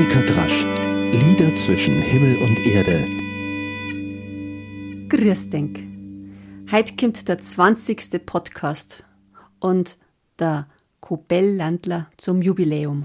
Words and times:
Monika 0.00 0.20
Drasch. 0.20 0.64
Lieder 1.12 1.54
zwischen 1.56 2.00
Himmel 2.00 2.36
und 2.36 2.66
Erde. 2.66 3.06
Grüß 5.10 5.50
denk. 5.50 5.84
Heute 6.72 6.96
kommt 6.96 7.28
der 7.28 7.36
20. 7.36 8.24
Podcast 8.24 9.04
und 9.58 9.98
der 10.38 10.68
Kobell-Landler 11.00 12.08
zum 12.16 12.40
Jubiläum. 12.40 13.04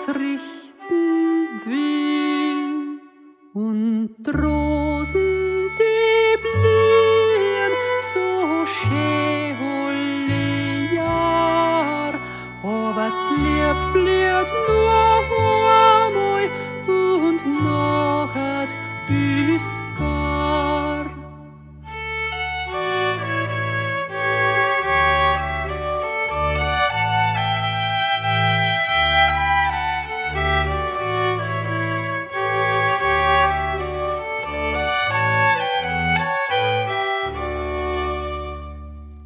es 0.00 0.14
riecht 0.14 0.59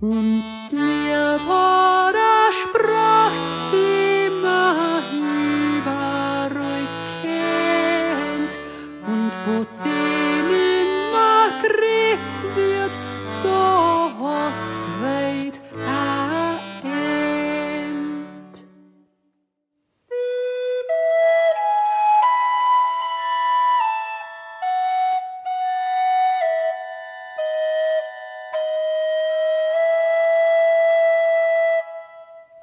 Und 0.00 0.89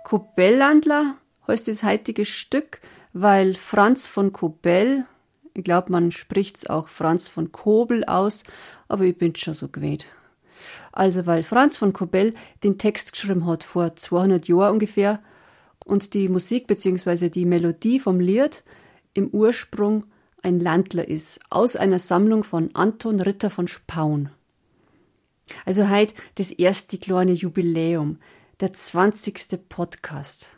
Kobellandler 0.07 1.17
heißt 1.49 1.67
das 1.67 1.83
heutige 1.83 2.23
Stück, 2.23 2.79
weil 3.11 3.55
Franz 3.55 4.07
von 4.07 4.31
Kobell, 4.31 5.05
ich 5.53 5.65
glaube, 5.65 5.91
man 5.91 6.11
spricht's 6.11 6.65
auch 6.65 6.87
Franz 6.87 7.27
von 7.27 7.51
Kobel 7.51 8.05
aus, 8.05 8.43
aber 8.87 9.03
ich 9.03 9.17
bin 9.17 9.35
schon 9.35 9.53
so 9.53 9.67
gewählt. 9.67 10.05
Also, 10.93 11.25
weil 11.25 11.43
Franz 11.43 11.75
von 11.75 11.91
Kobell 11.91 12.35
den 12.63 12.77
Text 12.77 13.11
geschrieben 13.11 13.45
hat 13.45 13.65
vor 13.65 13.97
200 13.97 14.47
Jahren 14.47 14.75
ungefähr 14.75 15.21
und 15.83 16.13
die 16.13 16.29
Musik 16.29 16.67
bzw. 16.67 17.27
die 17.27 17.43
Melodie 17.45 17.99
vom 17.99 18.21
Lied 18.21 18.63
im 19.13 19.27
Ursprung 19.27 20.05
ein 20.41 20.61
Landler 20.61 21.05
ist, 21.05 21.41
aus 21.49 21.75
einer 21.75 21.99
Sammlung 21.99 22.45
von 22.45 22.73
Anton 22.75 23.19
Ritter 23.19 23.49
von 23.49 23.67
Spaun. 23.67 24.29
Also 25.65 25.89
heute 25.89 26.13
das 26.35 26.51
erste 26.51 26.97
kleine 26.97 27.33
Jubiläum, 27.33 28.19
der 28.59 28.73
20. 28.73 29.69
Podcast. 29.69 30.49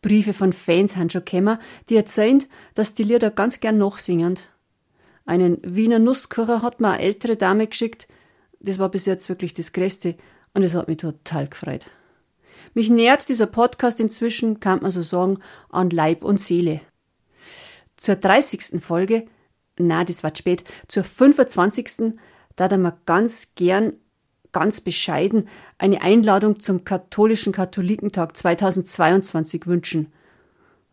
Briefe 0.00 0.32
von 0.32 0.54
Fans 0.54 0.96
haben 0.96 1.10
schon 1.10 1.24
gekommen, 1.24 1.58
die 1.88 1.96
erzählen, 1.96 2.42
dass 2.74 2.94
die 2.94 3.02
Lieder 3.02 3.30
ganz 3.30 3.60
gern 3.60 3.76
nachsingen. 3.76 4.38
Einen 5.26 5.58
Wiener 5.62 5.98
Nusskuchen 5.98 6.62
hat 6.62 6.80
mir 6.80 6.92
eine 6.92 7.02
ältere 7.02 7.36
Dame 7.36 7.66
geschickt. 7.66 8.08
Das 8.60 8.78
war 8.78 8.88
bis 8.88 9.04
jetzt 9.04 9.28
wirklich 9.28 9.52
das 9.52 9.72
Größte 9.72 10.16
und 10.54 10.62
es 10.62 10.74
hat 10.74 10.88
mich 10.88 10.96
total 10.96 11.48
gefreut. 11.48 11.86
Mich 12.72 12.88
nährt 12.88 13.28
dieser 13.28 13.46
Podcast 13.46 14.00
inzwischen, 14.00 14.60
kann 14.60 14.80
man 14.80 14.90
so 14.90 15.02
sagen, 15.02 15.38
an 15.68 15.90
Leib 15.90 16.24
und 16.24 16.40
Seele. 16.40 16.80
Zur 17.96 18.16
30. 18.16 18.82
Folge, 18.82 19.26
na, 19.78 20.04
das 20.04 20.22
war 20.22 20.34
spät, 20.34 20.64
zur 20.88 21.04
25. 21.04 22.14
da 22.56 22.66
er 22.66 22.78
mir 22.78 22.98
ganz 23.04 23.54
gern 23.54 23.94
ganz 24.52 24.80
bescheiden 24.80 25.48
eine 25.78 26.02
Einladung 26.02 26.60
zum 26.60 26.84
katholischen 26.84 27.52
Katholikentag 27.52 28.36
2022 28.36 29.66
wünschen. 29.66 30.12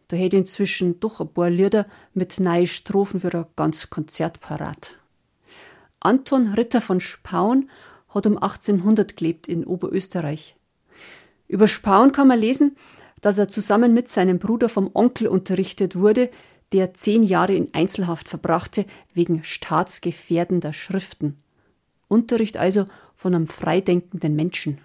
Da 0.08 0.16
hätte 0.16 0.38
inzwischen 0.38 1.00
doch 1.00 1.20
ein 1.20 1.34
paar 1.34 1.50
Lieder 1.50 1.86
mit 2.14 2.40
neuen 2.40 2.68
Strophen 2.68 3.20
für 3.20 3.34
ein 3.34 3.46
ganz 3.56 3.90
Konzert 3.90 4.40
parat. 4.40 4.98
Anton 6.00 6.54
Ritter 6.54 6.82
von 6.82 7.00
Spaun 7.00 7.70
hat 8.10 8.26
um 8.26 8.38
1800 8.38 9.18
gelebt 9.18 9.48
in 9.48 9.66
Oberösterreich. 9.66 10.56
Über 11.48 11.68
Spaun 11.68 12.12
kann 12.12 12.28
man 12.28 12.40
lesen, 12.40 12.78
dass 13.22 13.38
er 13.38 13.48
zusammen 13.48 13.94
mit 13.94 14.12
seinem 14.12 14.40
Bruder 14.40 14.70
vom 14.70 14.92
Onkel 14.94 15.28
unterrichtet 15.28 15.96
wurde, 15.96 16.30
der 16.72 16.94
zehn 16.94 17.24
Jahre 17.24 17.56
in 17.56 17.74
Einzelhaft 17.74 18.28
verbrachte 18.28 18.86
wegen 19.14 19.44
staatsgefährdender 19.44 20.74
Schriften. 20.74 21.38
Unterricht 22.08 22.58
also 22.58 22.86
von 23.16 23.36
einem 23.36 23.48
freidenkenden 23.48 24.36
Menschen. 24.36 24.80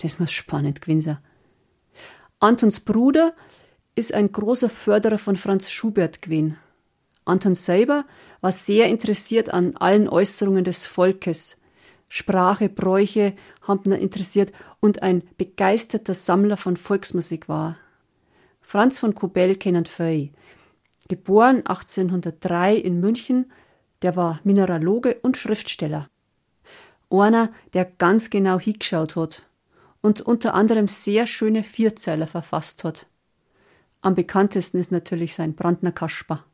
Das 0.00 0.18
muss 0.18 0.32
spannend 0.32 0.80
gewesen 0.80 1.00
sein. 1.00 1.18
Antons 2.40 2.80
Bruder 2.80 3.34
ist 3.94 4.14
ein 4.14 4.30
großer 4.30 4.68
Förderer 4.68 5.18
von 5.18 5.36
Franz 5.36 5.70
Schubert 5.70 6.22
gewesen. 6.22 6.56
Anton 7.24 7.54
selber 7.54 8.04
war 8.40 8.52
sehr 8.52 8.86
interessiert 8.86 9.52
an 9.52 9.76
allen 9.76 10.08
Äußerungen 10.08 10.64
des 10.64 10.86
Volkes. 10.86 11.58
Sprache, 12.08 12.68
Bräuche 12.70 13.34
haben 13.60 13.92
ihn 13.92 14.00
interessiert 14.00 14.52
und 14.80 15.02
ein 15.02 15.22
begeisterter 15.36 16.14
Sammler 16.14 16.56
von 16.56 16.76
Volksmusik 16.76 17.48
war. 17.48 17.76
Franz 18.62 18.98
von 18.98 19.14
Kobell 19.14 19.56
kennen 19.56 19.84
viele. 19.84 20.30
Geboren 21.08 21.66
1803 21.66 22.76
in 22.76 23.00
München, 23.00 23.52
der 24.02 24.16
war 24.16 24.40
Mineraloge 24.44 25.18
und 25.22 25.36
Schriftsteller. 25.36 26.08
Einer, 27.10 27.52
der 27.72 27.84
ganz 27.84 28.30
genau 28.30 28.58
hingeschaut 28.58 29.16
hat 29.16 29.42
und 30.02 30.20
unter 30.20 30.54
anderem 30.54 30.88
sehr 30.88 31.26
schöne 31.26 31.62
Vierzeiler 31.62 32.26
verfasst 32.26 32.84
hat. 32.84 33.06
Am 34.00 34.14
bekanntesten 34.14 34.78
ist 34.78 34.92
natürlich 34.92 35.34
sein 35.34 35.54
Brandner 35.54 35.92
Kasper. 35.92 36.44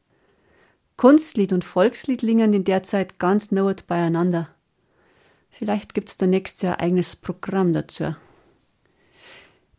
Kunstlied 0.97 1.53
und 1.53 1.65
Volkslied 1.65 2.23
liegen 2.23 2.55
in 2.55 2.65
der 2.65 2.83
Zeit 2.85 3.19
ganz 3.19 3.51
nah 3.51 3.75
beieinander. 3.87 4.49
Vielleicht 5.51 5.95
gibt's 5.95 6.17
da 6.17 6.27
nächstes 6.27 6.63
Jahr 6.63 6.79
ein 6.79 6.87
eigenes 6.87 7.17
Programm 7.17 7.73
dazu. 7.73 8.15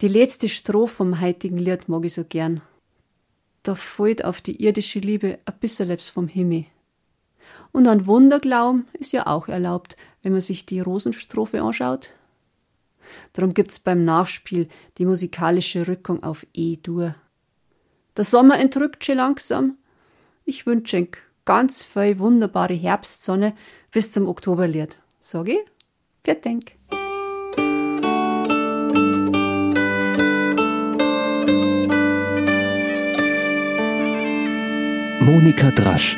Die 0.01 0.07
letzte 0.07 0.49
Strophe 0.49 0.95
vom 0.95 1.21
heutigen 1.21 1.57
Lied 1.57 1.87
mag 1.87 2.05
ich 2.05 2.13
so 2.13 2.25
gern. 2.25 2.61
Da 3.63 3.75
fällt 3.75 4.23
auf 4.23 4.41
die 4.41 4.61
irdische 4.63 4.99
Liebe 4.99 5.39
ein 5.45 5.59
bisschen 5.59 5.97
vom 5.99 6.27
Himmel. 6.27 6.65
Und 7.71 7.87
an 7.87 8.05
Wunderglauben 8.05 8.87
ist 8.93 9.13
ja 9.13 9.27
auch 9.27 9.47
erlaubt, 9.47 9.97
wenn 10.25 10.31
man 10.31 10.41
sich 10.41 10.65
die 10.65 10.79
Rosenstrophe 10.79 11.61
anschaut. 11.61 12.13
Darum 13.33 13.53
gibt's 13.53 13.77
beim 13.77 14.05
Nachspiel 14.05 14.67
die 14.97 15.05
musikalische 15.05 15.87
Rückung 15.87 16.23
auf 16.23 16.47
E-Dur. 16.51 17.13
Der 18.17 18.23
Sommer 18.23 18.57
entrückt 18.57 19.05
schon 19.05 19.17
langsam. 19.17 19.77
Ich 20.43 20.65
wünsche 20.65 20.97
euch 20.97 21.17
ganz 21.45 21.83
viel 21.83 22.17
wunderbare 22.17 22.73
Herbstsonne 22.73 23.53
bis 23.91 24.11
zum 24.11 24.27
Oktoberlied. 24.27 24.97
Sag 25.19 25.47
ich? 25.47 25.59
Vielen 26.23 26.41
Dank. 26.41 26.71
Monika 35.19 35.69
Drasch, 35.69 36.17